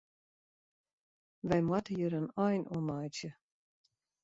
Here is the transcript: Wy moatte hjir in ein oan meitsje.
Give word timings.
Wy 1.47 1.57
moatte 1.67 1.93
hjir 1.95 2.13
in 2.19 2.27
ein 2.47 2.63
oan 2.73 2.85
meitsje. 2.89 3.29